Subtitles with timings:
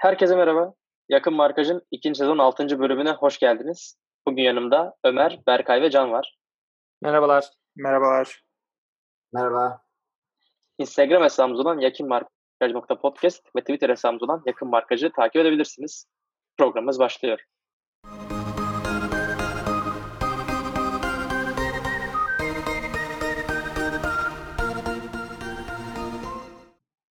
[0.00, 0.74] Herkese merhaba.
[1.08, 2.78] Yakın Markaj'ın ikinci sezon 6.
[2.78, 3.96] bölümüne hoş geldiniz.
[4.26, 6.38] Bugün yanımda Ömer, Berkay ve Can var.
[7.02, 7.44] Merhabalar.
[7.76, 8.42] Merhabalar.
[9.32, 9.82] Merhaba.
[10.78, 16.06] Instagram hesabımız olan yakınmarkaj.podcast ve Twitter hesabımız olan Yakın Markaj'ı takip edebilirsiniz.
[16.58, 17.40] Programımız başlıyor.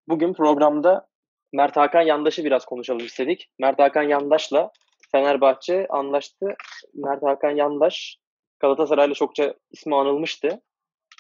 [0.08, 1.08] Bugün programda
[1.54, 3.50] Mert Hakan Yandaş'ı biraz konuşalım istedik.
[3.60, 4.72] Mert Hakan Yandaş'la
[5.12, 6.46] Fenerbahçe anlaştı.
[6.94, 8.18] Mert Hakan Yandaş
[8.60, 10.62] Galatasaray'la çokça ismi anılmıştı.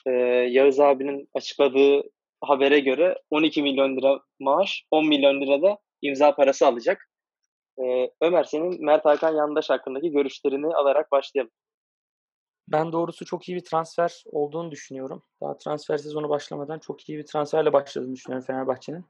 [0.07, 0.11] Ee,
[0.49, 2.01] Yağız abinin açıkladığı
[2.41, 7.09] habere göre 12 milyon lira maaş, 10 milyon lira da imza parası alacak.
[7.83, 11.51] Ee, Ömer senin Mert Hakan Yandaş hakkındaki görüşlerini alarak başlayalım.
[12.67, 15.23] Ben doğrusu çok iyi bir transfer olduğunu düşünüyorum.
[15.41, 19.05] Daha transfer sezonu başlamadan çok iyi bir transferle başladığını düşünüyorum Fenerbahçe'nin.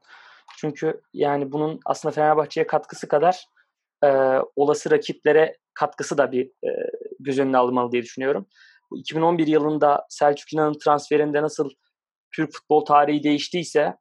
[0.58, 3.44] Çünkü yani bunun aslında Fenerbahçe'ye katkısı kadar
[4.04, 4.08] e,
[4.56, 6.70] olası rakiplere katkısı da bir e,
[7.20, 8.46] göz önüne alınmalı diye düşünüyorum.
[8.90, 11.70] Bu 2011 yılında Selçuk İnan'ın transferinde nasıl
[12.34, 13.96] Türk futbol tarihi değiştiyse,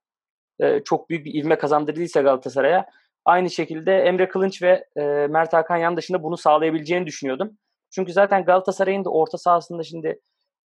[0.59, 2.85] e, çok büyük bir ivme kazandırdıysa Galatasaray'a,
[3.25, 7.57] aynı şekilde Emre Kılınç ve e, Mert Hakan Yandaş'ın bunu sağlayabileceğini düşünüyordum.
[7.91, 10.19] Çünkü zaten Galatasaray'ın da orta sahasında şimdi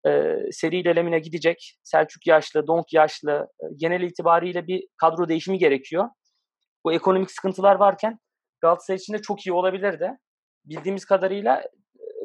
[0.06, 1.78] e, seri ilerlemine gidecek.
[1.82, 3.48] Selçuk yaşlı, Donk yaşlı.
[3.60, 6.08] E, genel itibariyle bir kadro değişimi gerekiyor.
[6.84, 8.18] Bu ekonomik sıkıntılar varken
[8.60, 10.10] Galatasaray için de çok iyi olabilirdi.
[10.64, 11.62] Bildiğimiz kadarıyla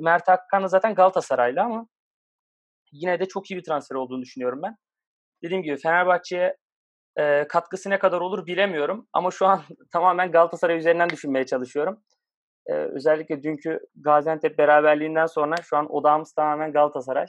[0.02, 1.88] Mert Hakan zaten Galatasaraylı ama
[2.92, 4.76] yine de çok iyi bir transfer olduğunu düşünüyorum ben.
[5.44, 6.58] Dediğim gibi Fenerbahçe'ye
[7.18, 9.08] e, katkısı ne kadar olur bilemiyorum.
[9.14, 9.62] Ama şu an
[9.94, 12.04] tamamen Galatasaray üzerinden düşünmeye çalışıyorum.
[12.68, 17.28] E, özellikle dünkü Gaziantep beraberliğinden sonra şu an odağımız tamamen Galatasaray.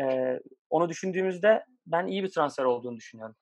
[0.00, 0.38] E,
[0.70, 3.36] onu düşündüğümüzde ben iyi bir transfer olduğunu düşünüyorum.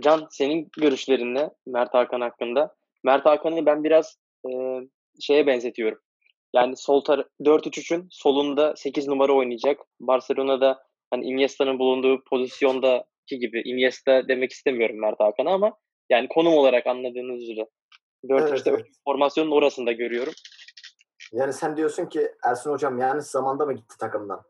[0.00, 2.74] Can senin görüşlerin ne Mert Hakan hakkında?
[3.04, 4.16] Mert Hakan'ı ben biraz
[4.48, 4.50] e,
[5.20, 5.98] şeye benzetiyorum.
[6.54, 9.80] Yani sol tar 4-3-3'ün solunda 8 numara oynayacak.
[10.00, 15.72] Barcelona'da hani Iniesta'nın bulunduğu pozisyondaki gibi Iniesta demek istemiyorum Mert Hakan'a ama
[16.10, 17.66] yani konum olarak anladığınız üzere
[18.28, 18.86] 4 evet, evet.
[19.04, 20.32] formasyonun orasında görüyorum.
[21.32, 24.42] Yani sen diyorsun ki Ersun Hocam yani zamanda mı gitti takımdan?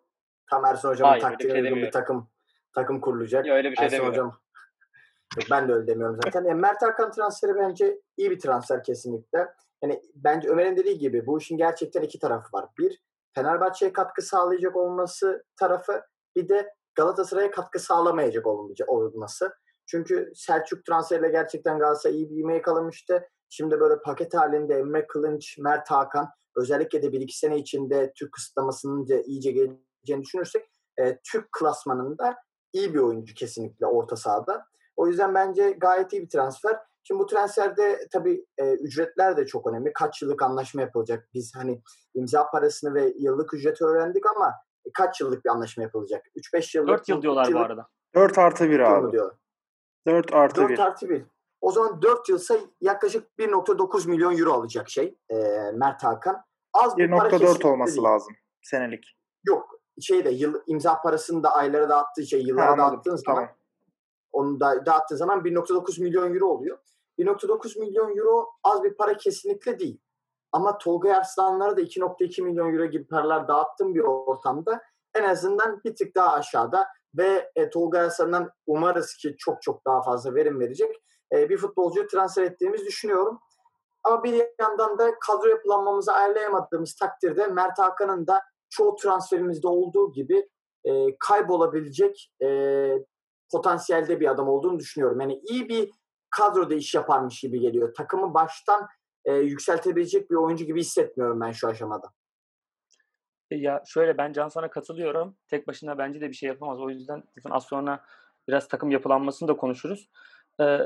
[0.50, 2.28] Tam Ersun Hocam'ın Hayır, taktiğine şey uygun bir takım
[2.74, 3.46] takım kurulacak.
[3.46, 4.28] Ya öyle bir şey Ersun demiyorum.
[4.28, 4.40] Hocam
[5.50, 6.44] ben de öyle demiyorum zaten.
[6.44, 9.48] Yani Mert Hakan transferi bence iyi bir transfer kesinlikle.
[9.82, 12.68] Yani bence Ömer'in dediği gibi bu işin gerçekten iki tarafı var.
[12.78, 13.02] Bir,
[13.34, 16.02] Fenerbahçe'ye katkı sağlayacak olması tarafı
[16.36, 18.46] bir de Galatasaray'a katkı sağlamayacak
[18.86, 19.54] olması.
[19.86, 23.28] Çünkü Selçuk transferiyle gerçekten Galatasaray iyi bir yemeği yakalamıştı.
[23.48, 28.32] Şimdi böyle paket halinde Emre Kılınç, Mert Hakan özellikle de bir iki sene içinde Türk
[28.32, 29.50] kısıtlamasının iyice
[30.06, 32.36] geleceğini düşünürsek e, Türk klasmanında
[32.72, 34.64] iyi bir oyuncu kesinlikle orta sahada.
[34.96, 36.76] O yüzden bence gayet iyi bir transfer.
[37.02, 39.92] Şimdi bu transferde tabii e, ücretler de çok önemli.
[39.92, 41.28] Kaç yıllık anlaşma yapılacak?
[41.34, 41.82] Biz hani
[42.14, 44.54] imza parasını ve yıllık ücreti öğrendik ama
[44.86, 46.26] e, kaç yıllık bir anlaşma yapılacak?
[46.54, 46.88] 3-5 yıllık.
[46.88, 47.86] 4 yıl diyorlar yıllık, bu arada.
[48.14, 49.12] 4 artı 1 abi.
[49.12, 49.36] Diyorlar.
[50.06, 50.76] 4 artı 4 1.
[50.76, 51.24] 4 artı 1.
[51.60, 55.36] O zaman 4 yılsa yaklaşık 1.9 milyon euro alacak şey e,
[55.74, 56.42] Mert Hakan.
[56.74, 58.04] Az bir 1.4 olması değil.
[58.04, 59.16] lazım senelik.
[59.46, 63.56] Yok şeyde yıl imza parasını da aylara dağıttığı şey yıllara ha, dağıttığın zaman tamam.
[64.32, 66.78] onu da dağıttığı zaman 1.9 milyon euro oluyor.
[67.18, 70.00] 1.9 milyon euro az bir para kesinlikle değil.
[70.52, 74.82] Ama Tolga Arslanlara da 2.2 milyon euro gibi paralar dağıttığım bir ortamda
[75.14, 80.02] en azından bir tık daha aşağıda ve e, Tolga Arslan'dan umarız ki çok çok daha
[80.02, 81.02] fazla verim verecek
[81.32, 83.40] e, bir futbolcuyu transfer ettiğimizi düşünüyorum.
[84.04, 90.48] Ama bir yandan da kadro yapılanmamızı ayarlayamadığımız takdirde Mert Hakan'ın da çoğu transferimizde olduğu gibi
[90.84, 92.48] e, kaybolabilecek e,
[93.52, 95.20] potansiyelde bir adam olduğunu düşünüyorum.
[95.20, 95.90] Yani iyi bir
[96.30, 97.94] kadroda iş yaparmış gibi geliyor.
[97.94, 98.86] Takımı baştan
[99.24, 102.08] e, yükseltebilecek bir oyuncu gibi hissetmiyorum ben şu aşamada.
[103.50, 105.36] E, ya şöyle ben Can sana katılıyorum.
[105.48, 106.80] Tek başına bence de bir şey yapamaz.
[106.80, 108.04] O yüzden az sonra
[108.48, 110.08] biraz takım yapılanmasını da konuşuruz.
[110.60, 110.78] Ee,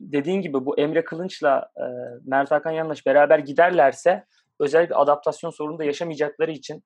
[0.00, 1.84] dediğin gibi bu Emre Kılınç'la e,
[2.24, 4.24] Mert Hakan Yanlış beraber giderlerse
[4.60, 6.84] özellikle adaptasyon sorunu da yaşamayacakları için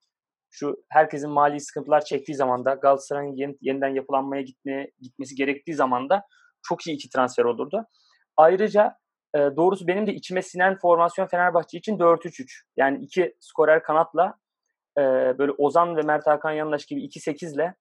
[0.53, 6.09] şu herkesin mali sıkıntılar çektiği zaman da Galatasaray'ın yeni, yeniden yapılanmaya gitmeye, gitmesi gerektiği zaman
[6.09, 6.23] da
[6.63, 7.85] çok iyi iki transfer olurdu.
[8.37, 8.97] Ayrıca
[9.35, 12.63] e, doğrusu benim de içime sinen formasyon Fenerbahçe için 4-3-3.
[12.77, 14.35] Yani iki skorer kanatla
[14.99, 15.03] e,
[15.39, 17.75] böyle Ozan ve Mert Hakan Yandaş gibi 2-8 ile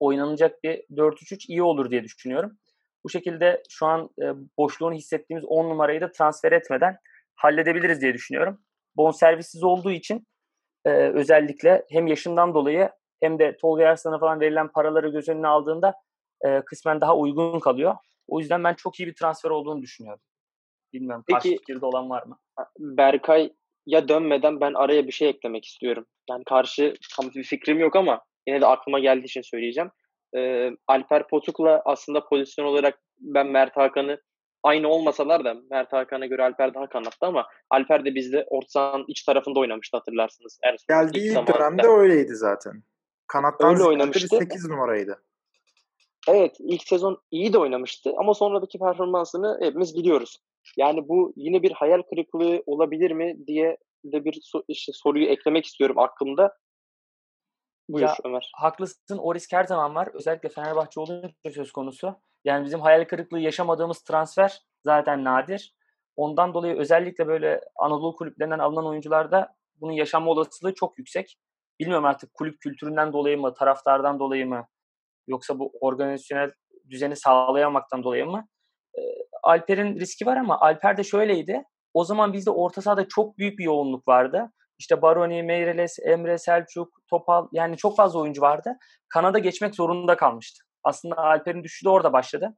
[0.00, 2.58] oynanacak bir 4-3-3 iyi olur diye düşünüyorum.
[3.04, 4.24] Bu şekilde şu an e,
[4.58, 6.96] boşluğunu hissettiğimiz 10 numarayı da transfer etmeden
[7.34, 8.60] halledebiliriz diye düşünüyorum.
[8.96, 10.26] Bon servissiz olduğu için
[10.84, 12.90] e, özellikle hem yaşından dolayı
[13.20, 15.94] hem de Tolga Arslan'a falan verilen paraları göz önüne aldığında
[16.46, 17.96] e, kısmen daha uygun kalıyor.
[18.28, 20.22] O yüzden ben çok iyi bir transfer olduğunu düşünüyorum.
[20.92, 21.24] Bilmiyorum.
[21.28, 22.38] Peki- Karşı fikirde olan var mı?
[22.78, 26.06] Berkay'a dönmeden ben araya bir şey eklemek istiyorum.
[26.30, 29.90] Yani karşı tam bir fikrim yok ama yine de aklıma geldiği için söyleyeceğim.
[30.36, 34.20] Ee, Alper Potuk'la aslında pozisyon olarak ben Mert Hakan'ı
[34.64, 39.04] aynı olmasalar da Mert Hakan'a göre Alper daha kanattı ama Alper de bizde orta sahanın
[39.08, 40.58] iç tarafında oynamıştı hatırlarsınız.
[40.62, 42.82] Ersun Geldiği ilk dönemde öyleydi zaten.
[43.26, 44.36] Kanattan Öyle oynamıştı.
[44.36, 45.22] 8 numaraydı.
[46.28, 50.38] Evet ilk sezon iyi de oynamıştı ama sonraki performansını hepimiz biliyoruz.
[50.76, 55.64] Yani bu yine bir hayal kırıklığı olabilir mi diye de bir so- işte soruyu eklemek
[55.64, 56.56] istiyorum aklımda.
[57.88, 58.50] Buyur Ya, Ömer.
[58.54, 60.08] Haklısın o risk her zaman var.
[60.12, 62.20] Özellikle Fenerbahçe olunca söz konusu.
[62.44, 65.74] Yani bizim hayal kırıklığı yaşamadığımız transfer zaten nadir.
[66.16, 71.38] Ondan dolayı özellikle böyle Anadolu kulüplerinden alınan oyuncularda bunun yaşanma olasılığı çok yüksek.
[71.80, 74.66] Bilmiyorum artık kulüp kültüründen dolayı mı, taraftardan dolayı mı
[75.26, 76.52] yoksa bu organizasyonel
[76.90, 78.48] düzeni sağlayamaktan dolayı mı?
[79.42, 81.64] Alper'in riski var ama Alper de şöyleydi.
[81.94, 84.52] O zaman bizde orta sahada çok büyük bir yoğunluk vardı.
[84.78, 88.76] İşte Baroni, Meireles, Emre, Selçuk, Topal yani çok fazla oyuncu vardı.
[89.08, 90.64] Kanada geçmek zorunda kalmıştı.
[90.84, 92.56] Aslında Alper'in düşüşü de orada başladı.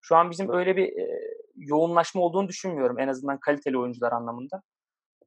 [0.00, 1.20] Şu an bizim öyle bir e,
[1.56, 4.62] yoğunlaşma olduğunu düşünmüyorum en azından kaliteli oyuncular anlamında.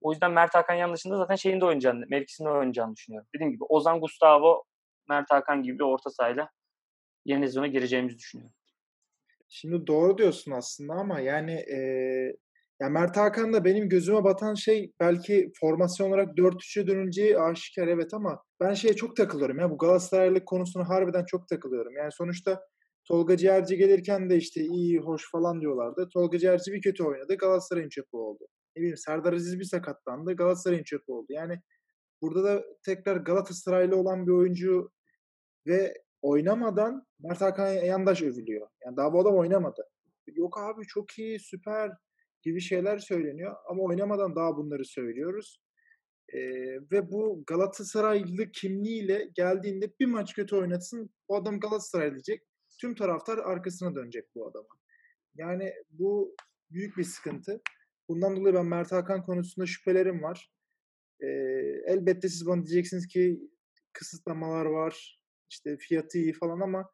[0.01, 3.27] O yüzden Mert Hakan yan dışında zaten şeyinde oynayacağını, mevkisinde oynayacağını düşünüyorum.
[3.35, 4.63] Dediğim gibi Ozan Gustavo,
[5.09, 6.49] Mert Hakan gibi bir orta sahayla
[7.25, 8.55] yeni sezona gireceğimizi düşünüyorum.
[9.49, 12.35] Şimdi doğru diyorsun aslında ama yani eee
[12.81, 18.43] ya Mert Hakan'da benim gözüme batan şey belki formasyon olarak 4-3'e dönüleceği aşikar evet ama
[18.59, 21.95] ben şeye çok takılıyorum ya bu Galatasaraylık konusuna harbiden çok takılıyorum.
[21.97, 22.61] Yani sonuçta
[23.07, 26.09] Tolga Ciğerci gelirken de işte iyi hoş falan diyorlardı.
[26.13, 28.47] Tolga Ciğerci bir kötü oynadı Galatasaray'ın çöpü oldu.
[28.75, 31.27] Ne bileyim Serdar Aziz bir sakatlandı Galatasaray'ın çöpü oldu.
[31.29, 31.59] Yani
[32.21, 34.91] burada da tekrar Galatasaraylı olan bir oyuncu
[35.67, 38.67] ve oynamadan Mert Hakan Yandaş övülüyor.
[38.85, 39.87] Yani daha bu adam oynamadı.
[40.27, 41.91] Yok abi çok iyi, süper
[42.45, 45.61] gibi şeyler söyleniyor ama oynamadan daha bunları söylüyoruz.
[46.33, 46.39] Ee,
[46.91, 52.41] ve bu Galatasaraylı kimliğiyle geldiğinde bir maç kötü oynatsın o adam Galatasaray diyecek.
[52.81, 54.67] Tüm taraftar arkasına dönecek bu adama.
[55.35, 56.35] Yani bu
[56.71, 57.61] büyük bir sıkıntı.
[58.09, 60.51] Bundan dolayı ben Mert Hakan konusunda şüphelerim var.
[61.21, 61.27] Ee,
[61.87, 63.39] elbette siz bana diyeceksiniz ki
[63.93, 65.19] kısıtlamalar var,
[65.49, 66.89] işte fiyatı iyi falan ama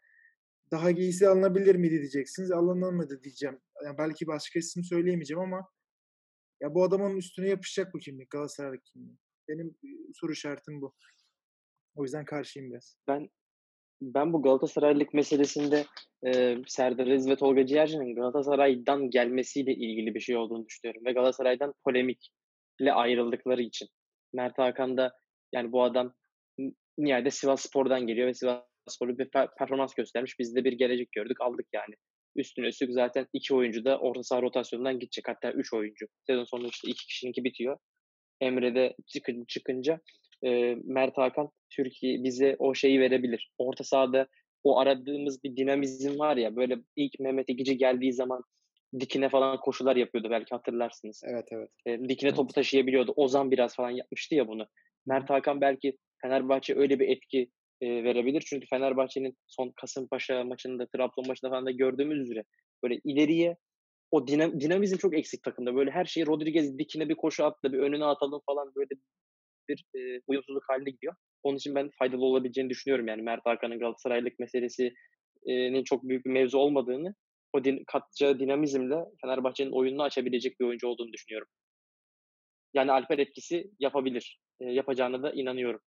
[0.72, 2.52] daha iyisi alınabilir miydi diyeceksiniz.
[2.52, 3.60] Alınamadı diyeceğim.
[3.86, 5.70] Yani belki başka isim söyleyemeyeceğim ama
[6.62, 8.30] ya bu adamın üstüne yapışacak bu kimlik.
[8.30, 9.18] Galatasaray kimliği.
[9.50, 10.94] Benim e, soru işaretim bu.
[11.96, 12.98] O yüzden karşıyım biraz.
[13.08, 13.30] Ben
[14.02, 15.86] ben bu Galatasaraylık meselesinde
[16.26, 21.06] e, Serdar Aziz ve Tolga Ciğerci'nin Galatasaray'dan gelmesiyle ilgili bir şey olduğunu düşünüyorum.
[21.06, 23.88] Ve Galatasaray'dan polemikle ayrıldıkları için.
[24.34, 25.12] Mert Hakan da
[25.54, 26.14] yani bu adam
[26.98, 30.40] nihayet Sivas Spor'dan geliyor ve Sivas Spor'u bir per- performans göstermiş.
[30.40, 31.96] Biz de bir gelecek gördük aldık yani.
[32.36, 35.28] Üstüne üstlük zaten iki oyuncu da orta saha rotasyonundan gidecek.
[35.28, 36.06] Hatta üç oyuncu.
[36.28, 37.78] Sezon sonunda işte iki kişininki bitiyor.
[38.42, 40.00] Emre'de çıkın, çıkınca
[40.46, 43.52] e, Mert Hakan Türkiye bize o şeyi verebilir.
[43.58, 44.28] Orta sahada
[44.64, 48.44] o aradığımız bir dinamizm var ya böyle ilk Mehmet Ekici geldiği zaman
[49.00, 51.22] dikine falan koşular yapıyordu belki hatırlarsınız.
[51.26, 51.70] Evet evet.
[51.86, 53.14] E, dikine topu taşıyabiliyordu.
[53.16, 54.68] Ozan biraz falan yapmıştı ya bunu.
[55.06, 57.50] Mert Hakan belki Fenerbahçe öyle bir etki
[57.82, 58.44] e, verebilir.
[58.46, 62.44] Çünkü Fenerbahçe'nin son Kasımpaşa maçında, Trabzon maçında falan da gördüğümüz üzere
[62.84, 63.58] böyle ileriye
[64.12, 65.76] o dinam, dinamizm çok eksik takımda.
[65.76, 68.90] Böyle her şeyi Rodriguez dikine bir koşu atla, bir önüne atalım falan böyle
[69.70, 71.16] bir e, uyumsuzluk haline gidiyor.
[71.44, 73.08] Onun için ben faydalı olabileceğini düşünüyorum.
[73.08, 77.16] Yani Mert Hakan'ın Galatasaraylık meselesinin çok büyük bir mevzu olmadığını,
[77.54, 81.48] o din, katacağı dinamizmle Fenerbahçe'nin oyununu açabilecek bir oyuncu olduğunu düşünüyorum.
[82.74, 84.40] Yani Alper etkisi yapabilir.
[84.60, 85.82] E, yapacağına da inanıyorum.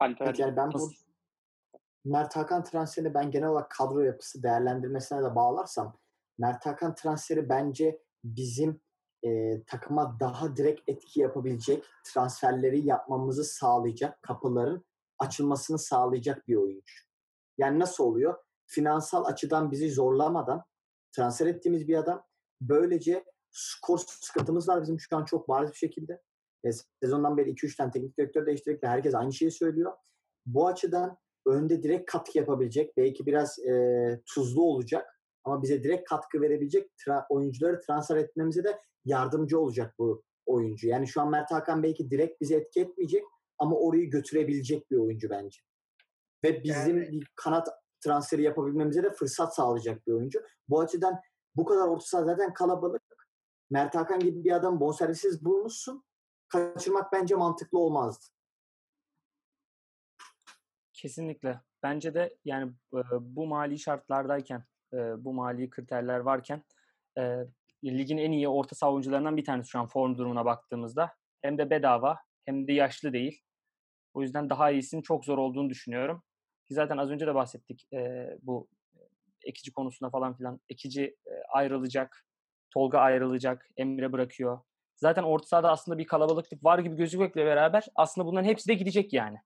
[0.00, 0.90] Alper yani ben bu
[2.04, 5.98] Mert Hakan transferini ben genel olarak kadro yapısı değerlendirmesine de bağlarsam
[6.38, 8.80] Mert Hakan transferi bence bizim
[9.24, 14.84] e, takıma daha direkt etki yapabilecek transferleri yapmamızı sağlayacak kapıların
[15.18, 16.94] açılmasını sağlayacak bir oyuncu.
[17.58, 18.38] Yani nasıl oluyor?
[18.66, 20.64] Finansal açıdan bizi zorlamadan
[21.12, 22.24] transfer ettiğimiz bir adam.
[22.60, 26.22] Böylece skor sıkıntımız var bizim şu an çok bariz bir şekilde.
[26.66, 26.70] E,
[27.02, 29.92] sezondan beri 2-3 tane teknik direktör değiştirdik ve herkes aynı şeyi söylüyor.
[30.46, 36.40] Bu açıdan önde direkt katkı yapabilecek, belki biraz e, tuzlu olacak ama bize direkt katkı
[36.40, 40.88] verebilecek tra- oyuncuları transfer etmemize de yardımcı olacak bu oyuncu.
[40.88, 43.24] Yani şu an Mert Hakan belki direkt bize etki etmeyecek
[43.58, 45.60] ama orayı götürebilecek bir oyuncu bence.
[46.44, 47.68] Ve bizim Yani- kanat
[48.04, 50.40] transferi yapabilmemize de fırsat sağlayacak bir oyuncu.
[50.68, 51.20] Bu açıdan
[51.56, 53.02] bu kadar orta saha zaten kalabalık.
[53.70, 56.04] Mert Hakan gibi bir adam bonservisiz bulmuşsun.
[56.48, 58.24] Kaçırmak bence mantıklı olmazdı.
[60.92, 61.60] Kesinlikle.
[61.82, 62.72] Bence de yani
[63.20, 64.64] bu mali şartlardayken,
[65.18, 66.64] bu mali kriterler varken
[67.84, 71.14] ligin en iyi orta saha oyuncularından bir tanesi şu an form durumuna baktığımızda.
[71.42, 73.42] Hem de bedava hem de yaşlı değil.
[74.14, 76.22] O yüzden daha iyisinin çok zor olduğunu düşünüyorum.
[76.68, 77.88] Ki zaten az önce de bahsettik
[78.42, 78.68] bu
[79.44, 80.60] ekici konusunda falan filan.
[80.68, 81.16] Ekici
[81.48, 82.26] ayrılacak,
[82.70, 84.60] Tolga ayrılacak, Emre bırakıyor.
[84.98, 89.12] Zaten orta sahada aslında bir kalabalıklık var gibi gözükmekle beraber aslında bunların hepsi de gidecek
[89.12, 89.36] yani.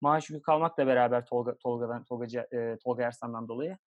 [0.00, 3.78] Maaş yükü kalmakla beraber Tolga, Tolga'dan, Tolgacı, e, Tolga Ersan'dan dolayı.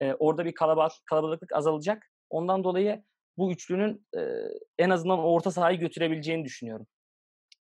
[0.00, 2.10] E, orada bir kalabalık, kalabalıklık azalacak.
[2.30, 3.04] Ondan dolayı
[3.38, 4.20] bu üçlünün e,
[4.78, 6.86] en azından orta sahayı götürebileceğini düşünüyorum.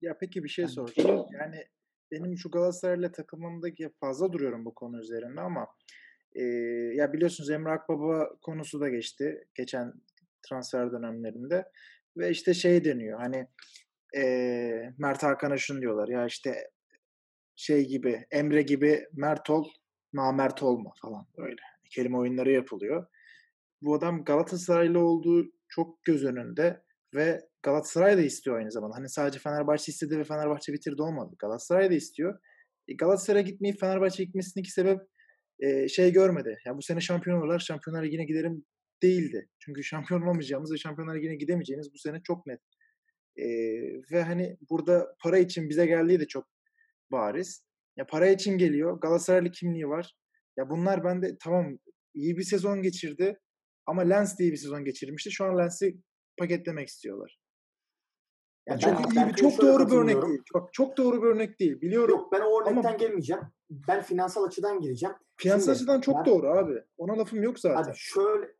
[0.00, 1.26] Ya peki bir şey soracağım.
[1.40, 1.64] Yani
[2.10, 5.66] benim şu Galatasaray'la takılmamdaki fazla duruyorum bu konu üzerinde ama
[6.34, 6.42] e,
[6.94, 9.92] ya biliyorsunuz Emre Akbaba konusu da geçti geçen
[10.48, 11.64] transfer dönemlerinde
[12.18, 13.46] ve işte şey deniyor hani
[14.16, 14.22] e,
[14.98, 16.70] Mert Hakan'a şunu diyorlar ya işte
[17.56, 19.64] şey gibi Emre gibi Mert ol
[20.12, 21.60] namert olma falan öyle
[21.90, 23.06] kelime oyunları yapılıyor.
[23.82, 26.82] Bu adam Galatasaraylı olduğu çok göz önünde
[27.14, 28.96] ve Galatasaray da istiyor aynı zamanda.
[28.96, 31.36] Hani sadece Fenerbahçe istedi ve Fenerbahçe bitirdi olmadı.
[31.38, 32.38] Galatasaray da istiyor.
[32.88, 35.00] E, Galatasaray'a gitmeyip Fenerbahçe'ye gitmesindeki sebep
[35.60, 36.58] e, şey görmedi.
[36.66, 38.64] Ya bu sene şampiyon olurlar, Şampiyonlar Ligi'ne giderim
[39.02, 39.48] değildi.
[39.58, 42.60] Çünkü şampiyon olamayacağımız ve Şampiyonlar Ligi'ne gidemeyeceğimiz bu sene çok net.
[43.36, 43.46] E,
[44.12, 46.48] ve hani burada para için bize geldiği de çok
[47.12, 47.64] bariz.
[47.96, 49.00] Ya para için geliyor.
[49.00, 50.16] Galatasaraylı kimliği var.
[50.56, 51.78] Ya bunlar bende tamam
[52.14, 53.38] iyi bir sezon geçirdi
[53.86, 55.30] ama Lens diye bir sezon geçirmişti.
[55.30, 55.96] Şu an Lens'i
[56.36, 57.40] paketlemek istiyorlar.
[58.68, 60.42] Yani ben, çok iyi bir, çok doğru bir örnek değil.
[60.54, 61.80] Bak çok doğru bir örnek değil.
[61.80, 62.10] Biliyorum.
[62.10, 63.42] Yok ben o örnekten ama, gelmeyeceğim.
[63.70, 65.14] Ben finansal açıdan gireceğim.
[65.36, 66.82] Finansal Şimdi, açıdan çok ben, doğru abi.
[66.96, 67.90] Ona lafım yok zaten.
[67.90, 68.57] Abi şöyle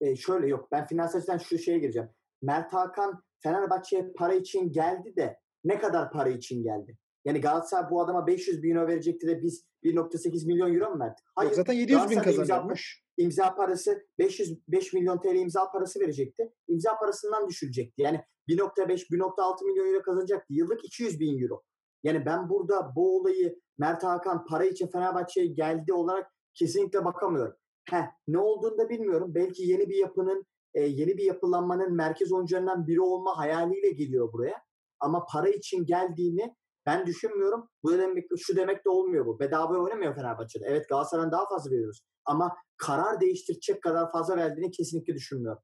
[0.00, 0.68] e, şöyle yok.
[0.72, 2.08] Ben finansal açıdan şu şeye gireceğim.
[2.42, 6.96] Mert Hakan Fenerbahçe'ye para için geldi de ne kadar para için geldi?
[7.24, 11.24] Yani Galatasaray bu adama 500 bin euro verecekti de biz 1.8 milyon euro mu verdik?
[11.34, 11.50] Hayır.
[11.50, 13.02] Yok, zaten 700 bin kazanıyormuş.
[13.16, 16.52] Imza, imza parası 500 5 milyon TL imza parası verecekti.
[16.68, 18.02] İmza parasından düşürecekti.
[18.02, 20.54] Yani 1.5 1.6 milyon euro kazanacaktı.
[20.54, 21.62] Yıllık 200 bin euro.
[22.02, 27.56] Yani ben burada bu olayı Mert Hakan para için Fenerbahçe'ye geldi olarak kesinlikle bakamıyorum.
[27.88, 29.34] Heh, ne olduğunu da bilmiyorum.
[29.34, 34.62] Belki yeni bir yapının, e, yeni bir yapılanmanın merkez oyuncularından biri olma hayaliyle geliyor buraya.
[35.00, 36.54] Ama para için geldiğini
[36.86, 37.68] ben düşünmüyorum.
[37.82, 39.40] Bu demek şu demek de olmuyor bu.
[39.40, 40.64] Bedava oynamıyor Fenerbahçe'de.
[40.68, 42.00] Evet Galatasaray'dan daha fazla veriyoruz.
[42.24, 45.62] Ama karar değiştirecek kadar fazla verdiğini kesinlikle düşünmüyorum.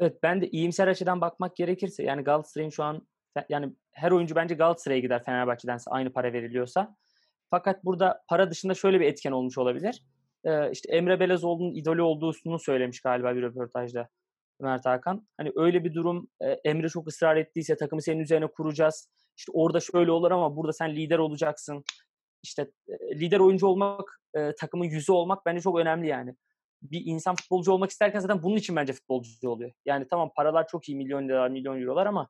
[0.00, 3.06] Evet ben de iyimser açıdan bakmak gerekirse yani Galatasaray'ın şu an
[3.48, 6.96] yani her oyuncu bence Galatasaray'a gider Fenerbahçe'den aynı para veriliyorsa.
[7.50, 10.06] Fakat burada para dışında şöyle bir etken olmuş olabilir.
[10.44, 14.08] Ee, işte Emre Belezoğlu'nun idolü olduğunu söylemiş galiba bir röportajda
[14.60, 15.26] Mert Hakan.
[15.36, 16.28] Hani öyle bir durum
[16.64, 20.96] Emre çok ısrar ettiyse takımı senin üzerine kuracağız işte orada şöyle olur ama burada sen
[20.96, 21.84] lider olacaksın.
[22.42, 22.70] İşte
[23.14, 26.34] lider oyuncu olmak, e, takımın yüzü olmak bence çok önemli yani.
[26.82, 29.72] Bir insan futbolcu olmak isterken zaten bunun için bence futbolcu oluyor.
[29.84, 32.28] Yani tamam paralar çok iyi milyon liralar, milyon eurolar ama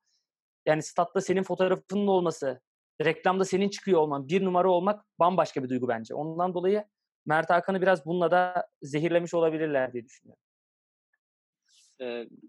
[0.67, 2.61] yani statta senin fotoğrafının olması,
[3.05, 6.15] reklamda senin çıkıyor olman, bir numara olmak bambaşka bir duygu bence.
[6.15, 6.85] Ondan dolayı
[7.27, 10.43] Mert Hakan'ı biraz bununla da zehirlemiş olabilirler diye düşünüyorum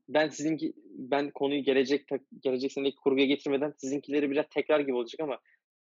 [0.10, 5.40] ben sizinki ben konuyu gelecek gelecek seneki kurguya getirmeden sizinkileri biraz tekrar gibi olacak ama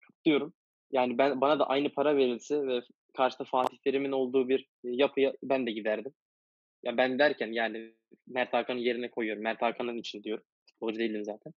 [0.07, 0.53] katılıyorum.
[0.91, 2.81] Yani ben bana da aynı para verilse ve
[3.17, 6.13] karşıda Fatih Terim'in olduğu bir yapıya ben de giderdim.
[6.83, 7.93] Ya ben derken yani
[8.27, 9.43] Mert Hakan'ın yerine koyuyorum.
[9.43, 10.43] Mert Hakan'ın için diyorum.
[10.69, 11.53] Futbolcu değilim zaten.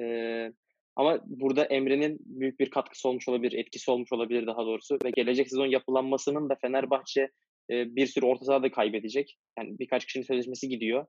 [0.00, 0.52] Ee,
[0.96, 4.98] ama burada Emre'nin büyük bir katkısı olmuş olabilir, etkisi olmuş olabilir daha doğrusu.
[5.04, 7.30] Ve gelecek sezon yapılanmasının da Fenerbahçe
[7.70, 9.36] e, bir sürü orta sahada kaybedecek.
[9.58, 11.06] Yani birkaç kişinin sözleşmesi gidiyor.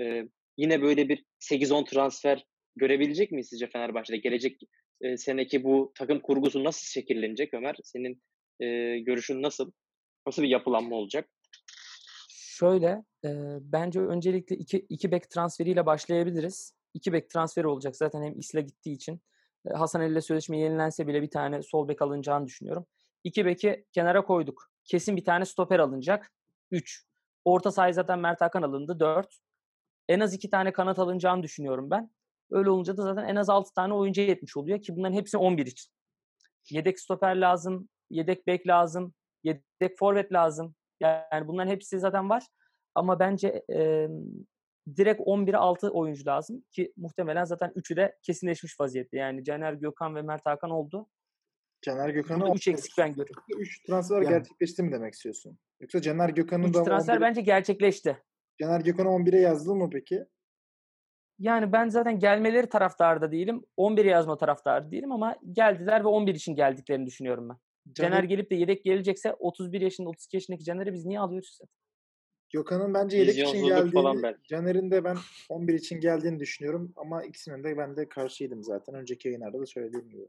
[0.00, 0.22] E,
[0.56, 2.44] yine böyle bir 8-10 transfer
[2.76, 4.16] görebilecek miyiz sizce Fenerbahçe'de?
[4.16, 4.60] Gelecek
[5.00, 7.76] e, seneki bu takım kurgusu nasıl şekillenecek Ömer?
[7.84, 8.22] Senin
[8.60, 9.72] e, görüşün nasıl?
[10.26, 11.28] Nasıl bir yapılanma olacak?
[12.30, 12.88] Şöyle,
[13.24, 16.75] e, bence öncelikle iki, iki bek transferiyle başlayabiliriz.
[16.96, 19.20] İki bek transferi olacak zaten hem İsla gittiği için.
[19.74, 22.86] Hasan Elle sözleşme yenilense bile bir tane sol bek alınacağını düşünüyorum.
[23.24, 24.70] İki beki kenara koyduk.
[24.84, 26.32] Kesin bir tane stoper alınacak.
[26.70, 27.04] Üç.
[27.44, 29.00] Orta sahaya zaten Mert Hakan alındı.
[29.00, 29.38] Dört
[30.08, 32.10] en az iki tane kanat alınacağını düşünüyorum ben.
[32.50, 35.66] Öyle olunca da zaten en az altı tane oyuncu yetmiş oluyor ki bunların hepsi 11
[35.66, 35.92] için.
[36.70, 40.74] Yedek stoper lazım, yedek bek lazım, yedek forvet lazım.
[41.00, 42.46] Yani bunların hepsi zaten var.
[42.94, 44.08] Ama bence e,
[44.96, 49.16] direkt 11'e 6 oyuncu lazım ki muhtemelen zaten üçü de kesinleşmiş vaziyette.
[49.16, 51.08] Yani Caner Gökhan ve Mert Hakan oldu.
[51.82, 53.42] Caner Gökhan'ı 3 eksik ben görüyorum.
[53.58, 54.28] 3 transfer yani.
[54.28, 55.58] gerçekleşti mi demek istiyorsun?
[55.80, 57.20] Yoksa Caner Gökhan'ın da transfer 11...
[57.20, 58.18] bence gerçekleşti.
[58.60, 60.26] Caner Gökhan'ı 11'e yazdı mı peki?
[61.38, 63.64] Yani ben zaten gelmeleri taraftarda değilim.
[63.78, 67.56] 11'e yazma taraftarı değilim ama geldiler ve 11 için geldiklerini düşünüyorum ben.
[67.92, 71.85] Caner, Caner gelip de yedek gelecekse 31 yaşında 32 yaşındaki Caner'i biz niye alıyoruz zaten?
[72.52, 74.36] Gökhan'ın bence yedek için falan geldiğini.
[74.48, 75.16] Caner'in de ben
[75.48, 78.94] 11 için geldiğini düşünüyorum ama ikisinin de ben de karşıydım zaten.
[78.94, 80.28] Önceki yayınlarda da söylediğim gibi.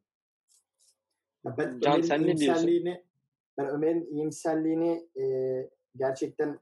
[1.45, 2.69] Ya ben Can, Ömer'in sen ne diyorsun?
[3.57, 5.24] Ben Ömer'in iyimserliğini e,
[5.95, 6.59] gerçekten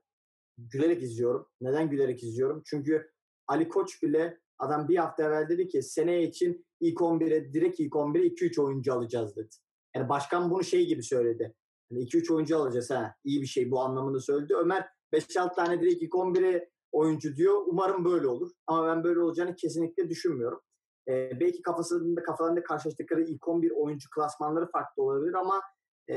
[0.57, 1.47] gülerek izliyorum.
[1.62, 2.63] Neden gülerek izliyorum?
[2.65, 3.12] Çünkü
[3.47, 7.93] Ali Koç bile adam bir hafta evvel dedi ki seneye için ilk 11'e direkt ilk
[7.93, 9.55] 11'e 2-3 oyuncu alacağız dedi.
[9.95, 11.53] Yani başkan bunu şey gibi söyledi.
[11.91, 13.15] Yani 2-3 oyuncu alacağız ha.
[13.24, 14.55] İyi bir şey bu anlamını söyledi.
[14.55, 14.85] Ömer
[15.15, 17.63] 5-6 tane direkt ilk 11'e oyuncu diyor.
[17.65, 18.51] Umarım böyle olur.
[18.67, 20.62] Ama ben böyle olacağını kesinlikle düşünmüyorum.
[21.07, 25.62] Ee, belki kafasında kafalarında karşılaştıkları ilk 11 oyuncu klasmanları farklı olabilir ama
[26.10, 26.15] e,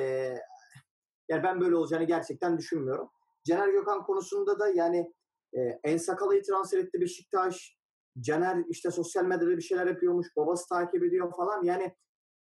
[1.29, 3.11] yani ben böyle olacağını gerçekten düşünmüyorum.
[3.45, 5.15] Caner Gökhan konusunda da yani
[5.53, 7.79] e, En Sakala'yı transfer etti Beşiktaş.
[8.21, 10.27] Caner işte sosyal medyada bir şeyler yapıyormuş.
[10.37, 11.65] Babası takip ediyor falan.
[11.65, 11.95] Yani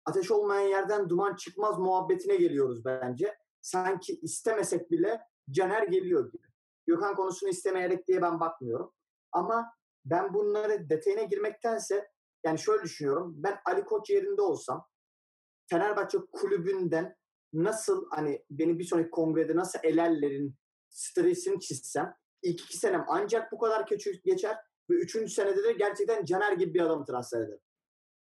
[0.05, 3.35] ateş olmayan yerden duman çıkmaz muhabbetine geliyoruz bence.
[3.61, 5.21] Sanki istemesek bile
[5.51, 6.47] Caner geliyor gibi.
[6.87, 8.93] Gökhan konusunu istemeyerek diye ben bakmıyorum.
[9.31, 9.73] Ama
[10.05, 12.07] ben bunları detayına girmektense
[12.45, 13.33] yani şöyle düşünüyorum.
[13.37, 14.87] Ben Ali Koç yerinde olsam
[15.69, 17.15] Fenerbahçe kulübünden
[17.53, 20.55] nasıl hani beni bir sonraki kongrede nasıl elerlerin
[20.89, 24.57] stresini çizsem ilk iki senem ancak bu kadar kötü geçer
[24.89, 27.59] ve üçüncü senede de gerçekten Caner gibi bir adamı transfer ederim.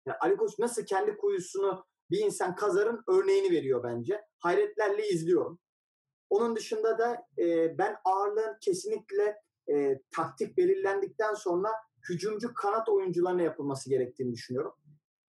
[0.06, 4.22] Yani Ali Koç nasıl kendi kuyusunu bir insan kazarın örneğini veriyor bence.
[4.40, 5.60] Hayretlerle izliyorum.
[6.34, 9.38] Onun dışında da e, ben ağırlığın kesinlikle
[9.70, 11.70] e, taktik belirlendikten sonra
[12.10, 14.74] hücumcu kanat oyuncularına yapılması gerektiğini düşünüyorum.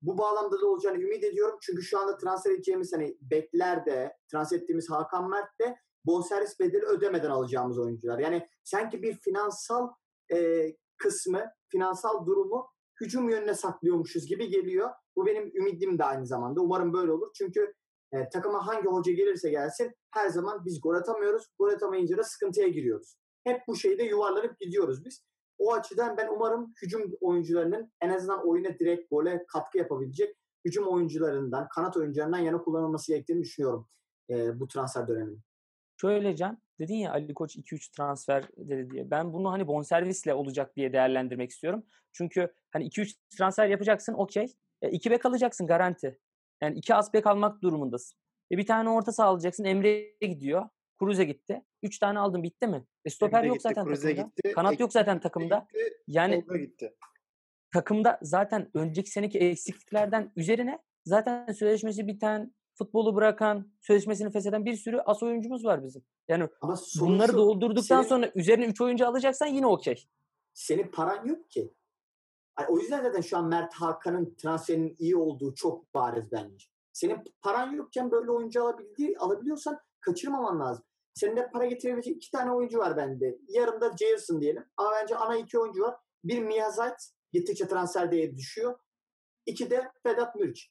[0.03, 1.59] Bu bağlamda da olacağını ümit ediyorum.
[1.63, 6.85] Çünkü şu anda transfer edeceğimiz hani bekler de, transfer ettiğimiz Hakan Mert de bonservis bedeli
[6.85, 8.19] ödemeden alacağımız oyuncular.
[8.19, 9.89] Yani sanki bir finansal
[10.33, 12.69] e, kısmı, finansal durumu
[13.01, 14.91] hücum yönüne saklıyormuşuz gibi geliyor.
[15.17, 16.61] Bu benim ümidim de aynı zamanda.
[16.61, 17.31] Umarım böyle olur.
[17.35, 17.75] Çünkü
[18.15, 21.47] e, takıma hangi hoca gelirse gelsin her zaman biz gol atamıyoruz.
[21.59, 23.17] Gol atamayınca da sıkıntıya giriyoruz.
[23.45, 25.25] Hep bu şeyde yuvarlanıp gidiyoruz biz.
[25.59, 31.69] O açıdan ben umarım hücum oyuncularının en azından oyuna direkt gole katkı yapabilecek hücum oyuncularından,
[31.69, 33.89] kanat oyuncularından yana kullanılması gerektiğini düşünüyorum
[34.31, 35.41] e, bu transfer döneminde.
[36.01, 39.11] Şöyle Can, dedin ya Ali Koç 2-3 transfer dedi diye.
[39.11, 41.83] Ben bunu hani bonservisle olacak diye değerlendirmek istiyorum.
[42.13, 44.57] Çünkü hani 2-3 transfer yapacaksın okey.
[44.91, 46.19] 2 bek alacaksın garanti.
[46.63, 48.19] Yani 2 as bek almak durumundasın.
[48.53, 49.65] E bir tane orta saha alacaksın.
[49.65, 50.69] Emre gidiyor.
[50.99, 51.63] Kruz'e gitti.
[51.83, 52.85] 3 tane aldın bitti mi?
[53.05, 54.23] E stoper Emre yok gitti, zaten Kruz'e takımda.
[54.37, 55.67] gitti, Kanat yok zaten takımda.
[55.73, 56.95] Gitti, Yani gitti.
[57.73, 64.99] takımda zaten önceki seneki eksikliklerden üzerine zaten sözleşmesi biten, futbolu bırakan, sözleşmesini fesheden bir sürü
[64.99, 66.03] as oyuncumuz var bizim.
[66.29, 70.05] Yani Ama bunları doldurduktan senin- sonra üzerine 3 oyuncu alacaksan yine okey.
[70.55, 71.75] senin paran yok ki.
[72.55, 76.67] Hani o yüzden zaten şu an Mert Hakan'ın transferinin iyi olduğu çok bariz bence.
[76.93, 80.85] Senin paran yokken böyle oyuncu alabildiği, alabiliyorsan kaçırmaman lazım.
[81.15, 83.39] Senin de para getirebilecek iki tane oyuncu var bende.
[83.49, 84.65] Yarımda Jailson diyelim.
[84.77, 85.97] Ama bence ana iki oyuncu var.
[86.25, 86.95] Bir Mia Zayt
[87.33, 88.79] gittikçe transfer değeri düşüyor.
[89.47, 90.71] İki de Vedat Muriç.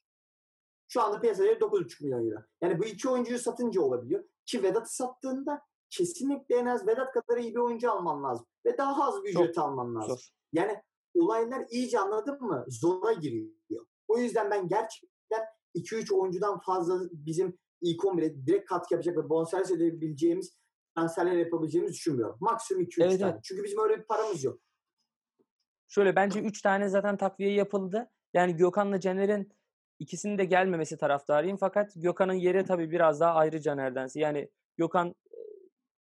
[0.88, 2.44] Şu anda piyasa değeri 9,5 milyon euro.
[2.62, 4.24] Yani bu iki oyuncuyu satınca olabiliyor.
[4.46, 8.46] Ki Vedat'ı sattığında kesinlikle en az Vedat kadar iyi bir oyuncu alman lazım.
[8.66, 10.08] Ve daha az bir ücret alman lazım.
[10.08, 10.28] Zor.
[10.52, 10.82] Yani
[11.14, 12.64] olaylar iyice anladın mı?
[12.68, 13.86] Zora giriyor.
[14.08, 19.70] O yüzden ben gerçekten 2-3 oyuncudan fazla bizim ilk 11'e direkt katkı yapacak ve bonservis
[19.70, 20.58] edebileceğimiz
[20.96, 22.36] transferler yapabileceğimizi düşünmüyorum.
[22.40, 23.32] Maksimum 2-3 Evet, tane.
[23.32, 23.44] evet.
[23.44, 24.60] Çünkü bizim öyle bir paramız yok.
[25.88, 28.10] Şöyle bence 3 tane zaten takviye yapıldı.
[28.34, 29.52] Yani Gökhan'la Caner'in
[29.98, 31.56] ikisinin de gelmemesi taraftarıyım.
[31.56, 34.20] Fakat Gökhan'ın yeri tabii biraz daha ayrı Caner'dense.
[34.20, 35.38] Yani Gökhan e,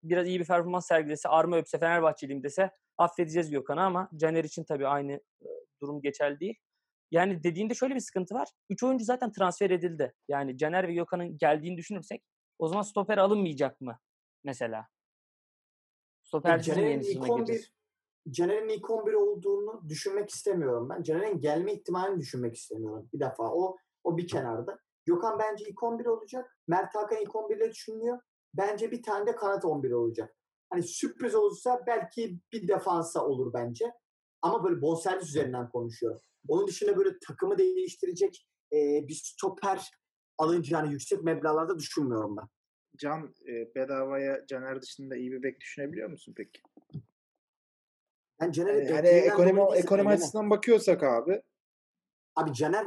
[0.03, 4.87] biraz iyi bir performans sergilese, arma öpse, Fenerbahçeliyim dese affedeceğiz Gökhan'ı ama Caner için tabii
[4.87, 5.49] aynı e,
[5.83, 6.55] durum geçerli değil.
[7.11, 8.49] Yani dediğinde şöyle bir sıkıntı var.
[8.71, 10.15] 3 oyuncu zaten transfer edildi.
[10.29, 12.23] Yani Caner ve Gökhan'ın geldiğini düşünürsek
[12.59, 13.99] o zaman stoper alınmayacak mı
[14.45, 14.87] mesela?
[16.23, 17.73] Stopersiz mi Caner'in yeni ilk sezona 11 gireceğiz?
[18.31, 21.03] Caner'in ilk 11 olduğunu düşünmek istemiyorum ben.
[21.03, 23.09] Caner'in gelme ihtimalini düşünmek istemiyorum.
[23.13, 24.79] Bir defa o o bir kenarda.
[25.07, 26.59] Gökhan bence ilk 11 olacak.
[26.69, 28.21] Mert Hakan ilk 11 ile düşünülüyor.
[28.55, 30.37] Bence bir tane de kanat 11 olacak.
[30.73, 33.93] Hani sürpriz olursa belki bir defansa olur bence.
[34.43, 36.21] Ama böyle bonservis üzerinden konuşuyorum.
[36.49, 39.91] Onun dışında böyle takımı değiştirecek e, bir stoper
[40.39, 42.47] alınacağını yüksek meblağlarda düşünmüyorum ben.
[42.97, 46.61] Can e, bedavaya Caner dışında iyi bir bek düşünebiliyor musun peki?
[48.41, 51.43] Ben Caner'i Yani, hani beklediğinden ekonomi, ekonomi açısından bakıyorsak abi
[52.37, 52.87] Abi Caner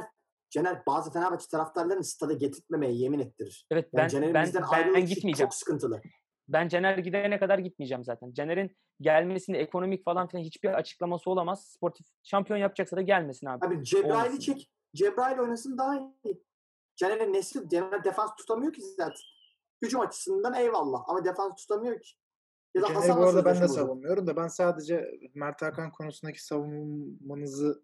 [0.50, 3.66] Caner bazı Fenerbahçe taraftarlarını stada getirtmemeye yemin ettirir.
[3.70, 5.48] Evet Yani ben Caner'in ben bizden ben ayrılışı gitmeyeceğim.
[5.48, 6.00] çok sıkıntılı.
[6.48, 8.32] Ben Caner gidene kadar gitmeyeceğim zaten.
[8.32, 11.66] Caner'in gelmesinde ekonomik falan filan hiçbir açıklaması olamaz.
[11.66, 13.66] Sportif şampiyon yapacaksa da gelmesin abi.
[13.66, 14.38] Abi Cebrail'i Olmasın.
[14.38, 14.70] çek.
[14.94, 16.42] Cebrail oynasın daha iyi.
[16.96, 19.20] Caner'in nesli Caner defans tutamıyor ki zaten.
[19.82, 22.10] Hücum açısından eyvallah ama defans tutamıyor ki.
[22.74, 26.44] Ya da Caner'i Hasan'la bu arada ben de savunmuyorum da ben sadece Mert Hakan konusundaki
[26.44, 27.82] savunmanızı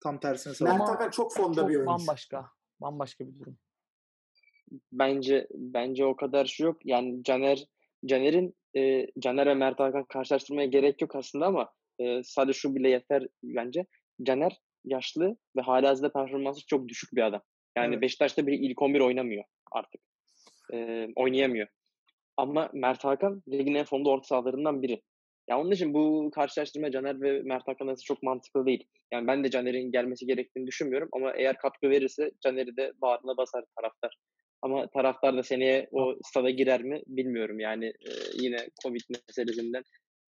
[0.00, 0.82] tam tersine Mert savunuyorum.
[0.82, 1.86] Ama Hakan çok formda Çok bir oyuncu.
[1.86, 2.50] bambaşka.
[2.80, 3.58] Bambaşka bir durum.
[4.92, 6.86] Bence bence o kadar şu yok.
[6.86, 7.66] Yani Caner
[8.06, 12.90] Caner'in e, Caner ve Mert Hakan karşılaştırmaya gerek yok aslında ama e, sadece şu bile
[12.90, 13.86] yeter bence.
[14.22, 17.42] Caner yaşlı ve halihazırda performansı çok düşük bir adam.
[17.76, 18.02] Yani Evet.
[18.02, 20.00] Beşiktaş'ta bir ilk 11 oynamıyor artık.
[20.72, 21.68] E, oynayamıyor.
[22.36, 25.02] Ama Mert Hakan ligin en formda orta sahalarından biri.
[25.48, 28.84] Ya onun için bu karşılaştırma Caner ve Mert Hakan arasında çok mantıklı değil.
[29.12, 33.64] Yani ben de Caner'in gelmesi gerektiğini düşünmüyorum ama eğer katkı verirse Caner'i de bağrına basar
[33.76, 34.16] taraftar.
[34.62, 37.60] Ama taraftar da seneye o stada girer mi bilmiyorum.
[37.60, 39.82] Yani e, yine Covid meselesinden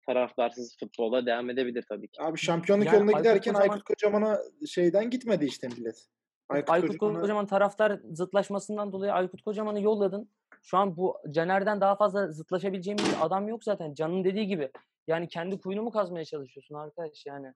[0.08, 2.22] taraftarsız futbola devam edebilir tabii ki.
[2.22, 6.08] Abi şampiyonluk Yani yoluna Aykut giderken Kocaman- Aykut Kocaman'a şeyden gitmedi işte millet.
[6.50, 10.30] Aykut, Kocaman'a- Kocaman taraftar zıtlaşmasından dolayı Aykut Kocaman'ı yolladın.
[10.62, 13.94] Şu an bu Caner'den daha fazla zıtlaşabileceğim bir adam yok zaten.
[13.94, 14.72] Can'ın dediği gibi.
[15.08, 17.48] Yani kendi kuyunu mu kazmaya çalışıyorsun arkadaş yani?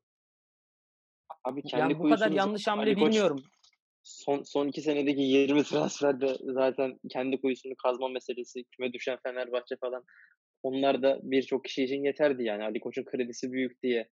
[1.43, 3.43] Abi kendi Yani bu kadar yanlış hamle Ali Koç bilmiyorum.
[4.07, 10.03] Son, son iki senedeki 20 transferde zaten kendi kuyusunu kazma meselesi, küme düşen Fenerbahçe falan
[10.63, 12.63] onlar da birçok kişi için yeterdi yani.
[12.63, 14.09] Ali Koç'un kredisi büyük diye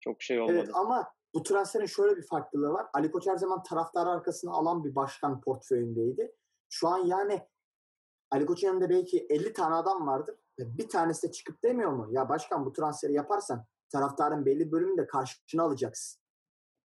[0.00, 0.58] çok şey olmadı.
[0.58, 2.86] Evet ama bu transferin şöyle bir farklılığı var.
[2.94, 6.32] Ali Koç her zaman taraftar arkasına alan bir başkan portföyündeydi.
[6.68, 7.40] Şu an yani
[8.30, 10.36] Ali Koç'un yanında belki 50 tane adam vardır.
[10.58, 12.08] Ve bir tanesi de çıkıp demiyor mu?
[12.10, 16.20] Ya başkan bu transferi yaparsan taraftarın belli bölümünü de karşına alacaksın.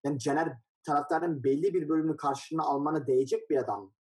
[0.04, 3.94] Yani Caner taraftarın belli bir bölümünü karşına almana değecek bir adam mı?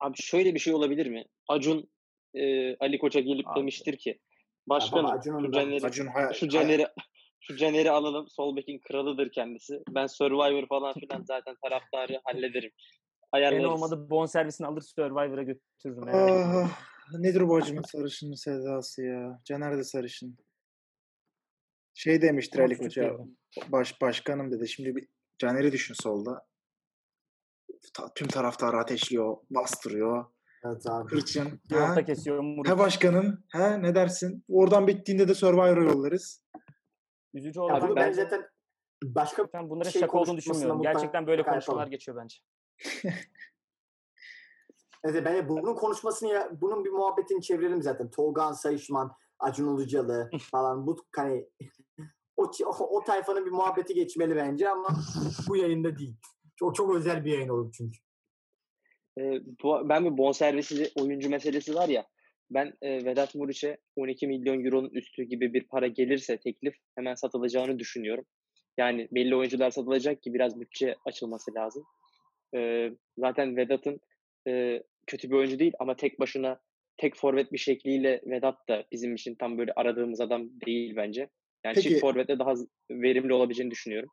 [0.00, 1.24] Abi şöyle bir şey olabilir mi?
[1.48, 1.90] Acun
[2.34, 3.60] e, Ali Koç'a gelip Abi.
[3.60, 4.20] demiştir ki
[4.66, 6.86] başkanım Acun'un şu Caner'i, Acun hay- şu hay- Caner'i
[7.40, 8.26] şu Caner'i alalım.
[8.28, 9.82] Sol bekin kralıdır kendisi.
[9.90, 12.70] Ben Survivor falan filan zaten taraftarı hallederim.
[13.32, 13.64] Ayarlarız.
[13.64, 16.04] olmadı bon servisini alır Survivor'a götürürüm.
[16.04, 16.44] merak etme.
[16.44, 16.78] Ah,
[17.18, 19.40] nedir bu acının sarışının sedası ya?
[19.44, 20.36] Caner de sarışın.
[21.94, 23.16] Şey demiştir Ali Koç'a.
[23.68, 24.68] Baş, başkanım dedi.
[24.68, 26.46] Şimdi bir Caner'i düşün solda.
[27.94, 30.24] Ta- tüm taraftarı ateşliyor, bastırıyor.
[30.64, 31.08] Evet abi.
[31.08, 31.60] Kırçın.
[31.72, 32.40] Orta kesiyor.
[32.40, 32.72] Murit.
[32.72, 33.44] He başkanım.
[33.52, 34.44] He ne dersin?
[34.48, 36.42] Oradan bittiğinde de Survivor'a yollarız.
[37.34, 37.78] Üzücü oldu.
[37.82, 38.48] bunu ben- zaten
[39.04, 40.82] başka Ben bunların şey şaka olduğunu düşünmüyorum.
[40.82, 42.36] Gerçekten böyle konuşmalar geçiyor bence.
[45.04, 48.10] Evet, ben bunun konuşmasını ya, bunun bir muhabbetini çevirelim zaten.
[48.10, 51.48] Tolga Sayışman, Acun Ilıcalı falan bu hani
[52.36, 54.88] o, o, o tayfanın bir muhabbeti geçmeli bence ama
[55.48, 56.16] bu yayında değil.
[56.56, 57.98] Çok çok özel bir yayın olur çünkü.
[59.18, 59.22] E,
[59.62, 62.06] bu, ben bir bonservisli oyuncu meselesi var ya.
[62.50, 67.78] Ben e, Vedat Muriç'e 12 milyon euronun üstü gibi bir para gelirse teklif hemen satılacağını
[67.78, 68.24] düşünüyorum.
[68.78, 71.84] Yani belli oyuncular satılacak ki biraz bütçe açılması lazım.
[72.56, 74.00] E, zaten Vedat'ın
[74.48, 76.60] e, kötü bir oyuncu değil ama tek başına
[76.96, 81.28] tek forvet bir şekliyle Vedat da bizim için tam böyle aradığımız adam değil bence.
[81.64, 82.54] Yani Peki- çift forvetle daha
[82.90, 84.10] verimli olabileceğini düşünüyorum.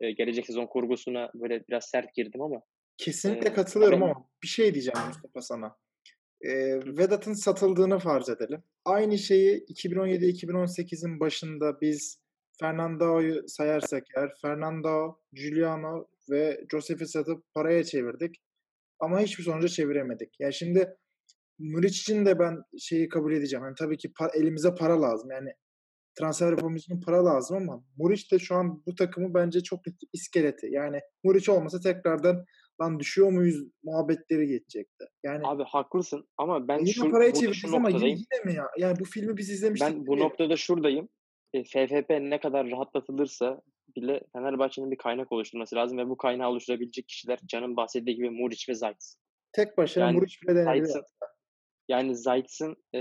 [0.00, 2.60] E, gelecek sezon kurgusuna böyle biraz sert girdim ama
[2.98, 5.76] Kesinlikle Ee, katılıyorum ama bir şey diyeceğim Mustafa sana.
[6.42, 8.62] Ee, Vedat'ın satıldığını farz edelim.
[8.84, 12.20] Aynı şeyi 2017-2018'in başında biz
[12.60, 18.36] Fernando'yu sayarsak eğer Fernando, Giuliano ve Josef'i satıp paraya çevirdik.
[19.00, 20.34] Ama hiçbir sonuca çeviremedik.
[20.38, 20.96] Yani şimdi
[21.58, 23.64] Muric için de ben şeyi kabul edeceğim.
[23.64, 25.30] Yani tabii ki pa- elimize para lazım.
[25.30, 25.50] Yani
[26.18, 29.80] transfer yapmamız için para lazım ama Muric de şu an bu takımı bence çok
[30.12, 30.68] iskeleti.
[30.70, 32.44] Yani Muric olmasa tekrardan
[32.82, 35.04] lan düşüyor muyuz muhabbetleri geçecekti.
[35.22, 38.66] Yani Abi haklısın ama ben yine şu, paraya şu ama yine, yine mi ya?
[38.78, 39.90] Yani bu filmi biz izlemiştik.
[39.90, 41.08] Ben bu noktada şuradayım.
[41.52, 43.62] E, FFP ne kadar rahatlatılırsa
[43.96, 48.68] bile Fenerbahçe'nin bir kaynak oluşturması lazım ve bu kaynağı oluşturabilecek kişiler Can'ın bahsettiği gibi Muriç
[48.68, 49.04] ve Zayt.
[49.52, 51.02] Tek başına Yani Muric bile denebilir.
[51.88, 53.00] Yani Zayt'sın e,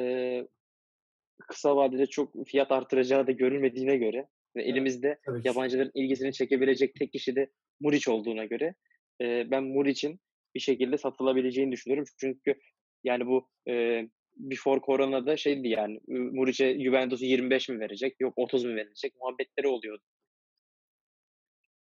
[1.48, 5.48] kısa vadede çok fiyat artıracağı da görülmediğine göre ve elimizde Tabii ki.
[5.48, 8.76] yabancıların ilgisini çekebilecek tek kişi de Muriç olduğuna göre
[9.22, 10.20] e, ben Muriç'in
[10.56, 12.06] bir şekilde satılabileceğini düşünüyorum.
[12.18, 12.56] Çünkü
[13.04, 14.04] yani bu e,
[14.38, 20.04] before Corona'da şeydi yani Muriç'e Juventus'u 25 mi verecek yok 30 mu verecek muhabbetleri oluyordu.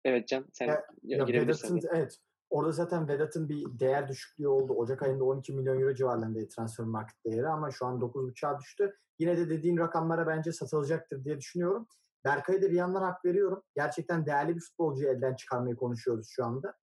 [0.06, 1.82] Evet Can sen Ya- ya, girebilirsin.
[1.96, 2.18] Evet.
[2.56, 4.74] Orada zaten Vedat'ın bir değer düşüklüğü oldu.
[4.74, 8.98] Ocak ayında 12 milyon euro civarlarında transfer market değeri ama şu an 9.5'a düştü.
[9.20, 11.88] Yine de dediğin rakamlara bence satılacaktır diye düşünüyorum.
[12.26, 13.64] Berkay'a da bir yandan hak veriyorum.
[13.76, 16.74] Gerçekten değerli bir futbolcuyu elden çıkarmayı konuşuyoruz şu anda.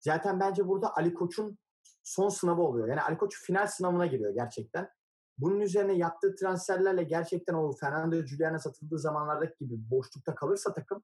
[0.00, 1.58] Zaten bence burada Ali Koç'un
[2.02, 2.88] son sınavı oluyor.
[2.88, 4.88] Yani Ali Koç final sınavına giriyor gerçekten.
[5.38, 11.02] Bunun üzerine yaptığı transferlerle gerçekten o Fernando Giuliano satıldığı zamanlardaki gibi boşlukta kalırsa takım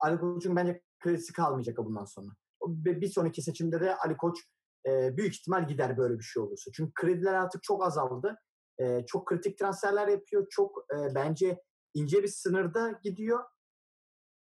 [0.00, 2.30] Ali Koç'un bence kredisi kalmayacak bundan sonra.
[2.66, 4.38] Bir sonraki seçimde de Ali Koç
[4.86, 6.70] e, büyük ihtimal gider böyle bir şey olursa.
[6.74, 8.36] Çünkü krediler artık çok azaldı.
[8.78, 10.46] E, çok kritik transferler yapıyor.
[10.50, 11.62] Çok e, bence
[11.94, 13.44] ince bir sınırda gidiyor.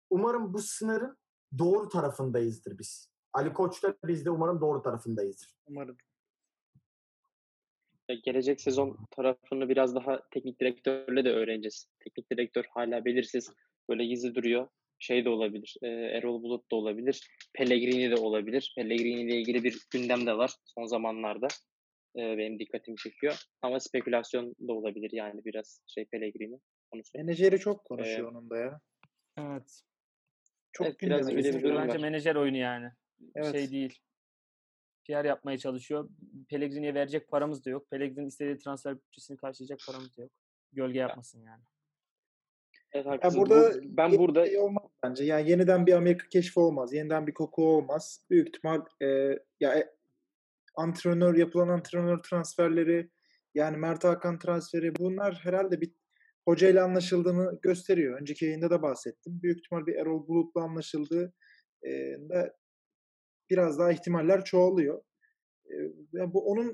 [0.10, 1.18] Umarım bu sınırın
[1.58, 3.10] doğru tarafındayızdır biz.
[3.34, 5.56] Ali Koç da biz de umarım doğru tarafındayızdır.
[5.66, 5.98] Umarım.
[8.24, 11.88] Gelecek sezon tarafını biraz daha teknik direktörle de öğreneceğiz.
[12.00, 13.52] Teknik direktör hala belirsiz.
[13.90, 14.68] Böyle gizli duruyor.
[15.04, 15.76] Şey de olabilir.
[15.82, 17.28] E, Erol Bulut da olabilir.
[17.54, 18.74] Pellegrini de olabilir.
[18.78, 21.48] Pellegrini ile ilgili bir gündem de var son zamanlarda.
[22.16, 23.44] E, benim dikkatimi çekiyor.
[23.62, 26.60] Ama spekülasyon da olabilir yani biraz şey Pellegrini
[26.92, 27.18] konusu.
[27.18, 28.80] Menajeri çok konuşuyor onun da ya.
[29.38, 29.82] Evet.
[30.72, 32.02] Çok Evet, biraz öyle bir durum Bence var.
[32.02, 32.90] menajer oyunu yani.
[33.36, 33.52] Evet.
[33.52, 34.00] Şey değil.
[35.08, 36.10] PR yapmaya çalışıyor.
[36.50, 37.90] Pellegrini'ye verecek paramız da yok.
[37.90, 40.32] Pellegrini istediği transfer bütçesini karşılayacak paramız da yok.
[40.72, 41.64] Gölge yapmasın yani.
[42.94, 43.42] Evet, haklısın.
[43.42, 45.24] burada Bu- ben burada şey olmaz bence.
[45.24, 46.94] Yani yeniden bir Amerika keşfi olmaz.
[46.94, 48.26] Yeniden bir koku olmaz.
[48.30, 49.06] Büyük ihtimal e,
[49.60, 49.90] ya e,
[50.76, 53.10] antrenör yapılan antrenör transferleri
[53.56, 55.92] yani Mert Hakan transferi bunlar herhalde bir
[56.48, 58.22] hocayla anlaşıldığını gösteriyor.
[58.22, 59.42] Önceki yayında da bahsettim.
[59.42, 61.34] Büyük ihtimal bir Erol Bulut'la anlaşıldığı
[61.84, 61.92] e,
[62.30, 62.54] da
[63.50, 65.04] biraz daha ihtimaller çoğalıyor.
[65.66, 65.74] E,
[66.14, 66.74] yani bu onun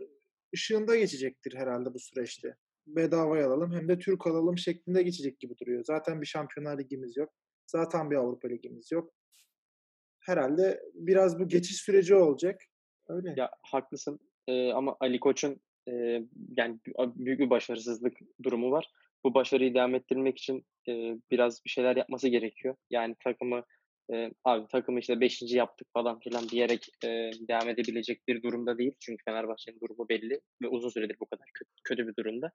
[0.55, 2.58] ışığında geçecektir herhalde bu süreçte.
[2.87, 5.83] Bedavaya alalım hem de Türk alalım şeklinde geçecek gibi duruyor.
[5.83, 7.33] Zaten bir Şampiyonlar Ligimiz yok.
[7.67, 9.13] Zaten bir Avrupa Ligimiz yok.
[10.19, 12.61] Herhalde biraz bu geçiş süreci olacak.
[13.07, 13.33] Öyle.
[13.37, 15.91] Ya haklısın Ee, ama Ali Koç'un e,
[16.57, 18.91] yani büyük bir başarısızlık durumu var.
[19.23, 20.91] Bu başarıyı devam ettirmek için e,
[21.31, 22.75] biraz bir şeyler yapması gerekiyor.
[22.89, 23.63] Yani takımı
[24.13, 25.41] e, abi takımı işte 5.
[25.41, 27.07] yaptık falan filan diyerek e,
[27.47, 28.93] devam edebilecek bir durumda değil.
[28.99, 32.51] Çünkü Fenerbahçe'nin durumu belli ve uzun süredir bu kadar kötü, kötü bir durumda.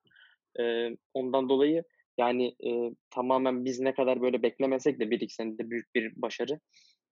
[0.60, 1.84] E, ondan dolayı
[2.18, 2.70] yani e,
[3.10, 6.60] tamamen biz ne kadar böyle beklemesek de bir iki senede büyük bir başarı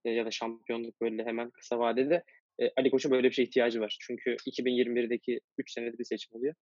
[0.05, 2.24] e, ya da şampiyonluk böyle hemen kısa vadede
[2.61, 3.96] e, Ali Koç'un böyle bir şeye ihtiyacı var.
[4.00, 6.55] Çünkü 2021'deki 3 senede bir seçim oluyor.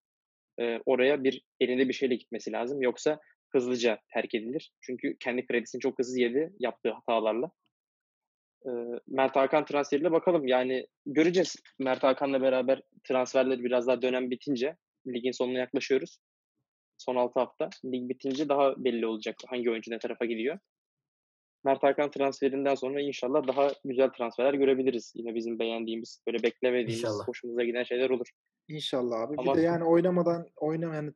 [0.61, 2.83] E, oraya bir elinde bir şeyle gitmesi lazım.
[2.83, 3.21] Yoksa
[3.53, 4.73] hızlıca terk edilir.
[4.81, 7.51] Çünkü kendi kredisini çok hızlı yedi yaptığı hatalarla.
[8.67, 8.71] E,
[9.07, 10.47] Mert Hakan transferiyle bakalım.
[10.47, 11.57] Yani göreceğiz.
[11.79, 16.19] Mert Hakan'la beraber transferleri biraz daha dönem bitince ligin sonuna yaklaşıyoruz.
[16.99, 17.71] Son 6 hafta.
[17.85, 20.59] Lig bitince daha belli olacak hangi oyuncu ne tarafa gidiyor.
[21.65, 25.13] Mert Hakan transferinden sonra inşallah daha güzel transferler görebiliriz.
[25.17, 27.29] Yine bizim beğendiğimiz, böyle beklemediğimiz, İnşallah.
[27.29, 28.27] hoşumuza giden şeyler olur.
[28.69, 29.35] İnşallah abi.
[29.39, 31.11] Ama- Bir de yani oynamadan oynam yani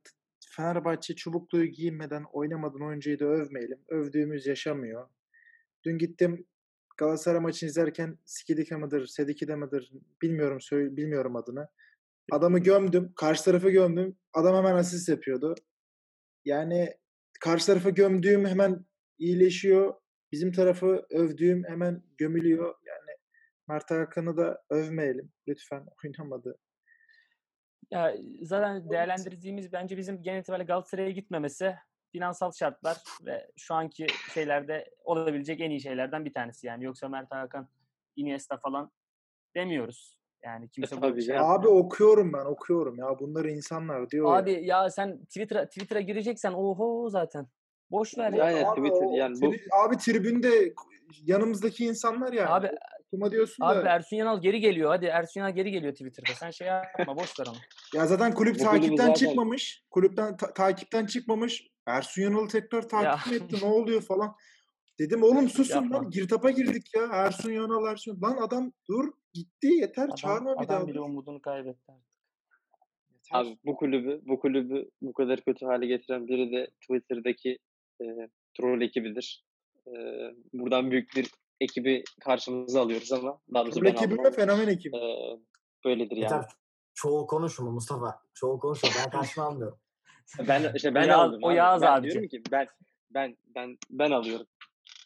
[0.57, 3.79] Fenerbahçe çubukluğu giyinmeden oynamadan oyuncuyu da övmeyelim.
[3.89, 5.09] Övdüğümüz yaşamıyor.
[5.85, 6.47] Dün gittim
[6.97, 11.69] Galatasaray maçını izlerken Skidika mıdır, Sedikide mıdır bilmiyorum söyle, bilmiyorum adını.
[12.33, 13.13] Adamı gömdüm.
[13.17, 14.17] Karşı tarafı gömdüm.
[14.33, 15.55] Adam hemen asist yapıyordu.
[16.45, 16.95] Yani
[17.41, 18.85] karşı tarafı gömdüğüm hemen
[19.19, 19.95] iyileşiyor.
[20.33, 22.75] Bizim tarafı övdüğüm hemen gömülüyor.
[22.87, 23.19] Yani
[23.69, 25.33] Mert Hakan'ı da övmeyelim.
[25.49, 26.59] Lütfen oynamadı.
[27.91, 31.75] Ya zaten değerlendirdiğimiz bence bizim genel itibariyle Galatasaray'a gitmemesi
[32.15, 32.97] finansal şartlar
[33.27, 36.85] ve şu anki şeylerde olabilecek en iyi şeylerden bir tanesi yani.
[36.85, 37.69] Yoksa Mert Hakan,
[38.17, 38.91] Iniesta falan
[39.57, 40.19] demiyoruz.
[40.45, 41.37] Yani kimse tabii bu şey.
[41.39, 44.39] Abi okuyorum ben okuyorum ya bunları insanlar diyor ya.
[44.39, 47.47] Abi ya sen Twitter'a Twitter'a gireceksen oho zaten.
[47.91, 48.45] Boş ver ya.
[48.45, 50.75] Aynen, Abi, Twitter o yani bu- tri- abi tribünde
[51.25, 52.49] yanımızdaki insanlar yani.
[52.49, 52.71] Abi
[53.07, 53.89] Okuma diyorsun abi da.
[53.91, 54.91] Ersun Yanal geri geliyor.
[54.91, 56.33] Hadi Ersun Yanal geri geliyor Twitter'da.
[56.35, 57.57] Sen şey yapma boş ver onu.
[57.95, 59.85] Ya zaten kulüp Bu takipten zaten- çıkmamış.
[59.91, 61.74] Kulüpten ta- takipten çıkmamış.
[61.87, 64.37] Ersun Yanal'ı tekrar takip mi etti ne oluyor falan.
[64.99, 65.97] Dedim oğlum susun Yapma.
[65.99, 67.03] lan girdapa girdik ya.
[67.13, 68.23] Ersun Yanal Ersun.
[68.23, 70.87] Lan adam dur gitti yeter Adam, çağırma bir adam daha.
[70.87, 71.01] bile dur.
[71.01, 71.93] umudunu kaybetti.
[71.93, 72.21] artık.
[73.13, 73.41] Yeter.
[73.41, 77.59] Abi bu kulübü bu kulübü bu kadar kötü hale getiren biri de Twitter'daki
[78.03, 78.05] e,
[78.59, 79.45] troll ekibidir.
[79.87, 79.93] E,
[80.53, 84.33] buradan büyük bir ekibi karşımıza alıyoruz ama daha doğrusu ben ekibi mi almam.
[84.33, 84.97] fenomen ekibi?
[84.97, 85.01] E,
[85.85, 86.23] böyledir yani.
[86.23, 86.45] Yeter.
[86.95, 88.23] Çoğul konuşma Mustafa.
[88.35, 88.89] Çoğul konuşma.
[89.05, 89.79] Ben karşıma almıyorum.
[90.49, 91.41] Ben işte ben Yağız- aldım.
[91.43, 91.57] o abi.
[91.57, 92.13] Yağız ben abici.
[92.13, 92.67] diyorum ki ben
[93.11, 94.47] ben ben ben alıyorum.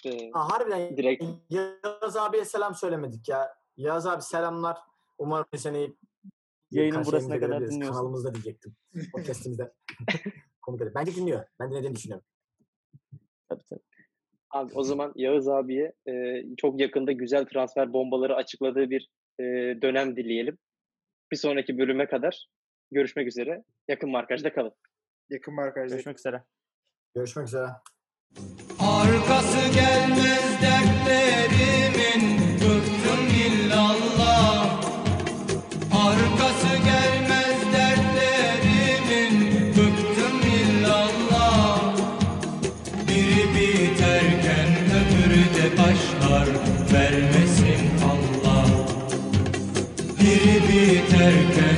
[0.05, 1.25] E, Ha, harbiden Direkt.
[1.51, 3.55] Yağız abiye selam söylemedik ya.
[3.77, 4.79] Yağız abi selamlar.
[5.19, 5.95] Umarım seni
[6.71, 7.93] Yayının burasına kadar dinliyorsun.
[7.93, 8.77] Kanalımızda diyecektim.
[9.13, 9.73] Podcast'imizde.
[10.63, 10.93] Konuk edin.
[10.95, 11.45] Bence dinliyor.
[11.61, 12.27] Ben dinlediğini düşünüyorum.
[13.49, 13.81] Tabii tabii.
[14.51, 19.09] Abi o zaman Yağız abiye e, çok yakında güzel transfer bombaları açıkladığı bir
[19.41, 19.45] e,
[19.83, 20.59] dönem dileyelim.
[21.33, 22.49] Bir sonraki bölüme kadar
[22.91, 23.65] görüşmek üzere.
[23.89, 24.73] Yakın markajda kalın.
[25.31, 25.95] Yakın markajda.
[25.95, 26.45] Görüşmek üzere.
[27.15, 27.69] Görüşmek üzere.
[28.81, 34.83] Arkası gelmez dertlerimin Bıktım illallah
[35.93, 39.35] Arkası gelmez dertlerimin
[39.69, 41.97] Bıktım illallah
[43.09, 46.49] Biri biterken öbürü de başlar
[46.93, 48.67] Vermesin Allah
[50.21, 51.78] Biri biterken